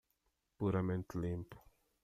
Puramente 0.57 1.19
limpo 1.21 1.61